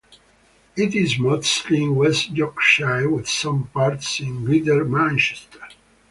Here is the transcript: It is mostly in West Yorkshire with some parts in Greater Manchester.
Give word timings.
It 0.75 0.95
is 0.95 1.19
mostly 1.19 1.83
in 1.83 1.93
West 1.95 2.31
Yorkshire 2.31 3.07
with 3.07 3.29
some 3.29 3.65
parts 3.67 4.19
in 4.19 4.43
Greater 4.45 4.83
Manchester. 4.83 5.59